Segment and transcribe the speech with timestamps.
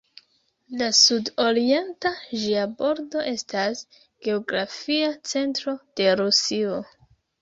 [0.77, 2.11] La sud-orienta
[2.45, 3.85] ĝia bordo estas
[4.29, 6.81] geografia centro de Rusio.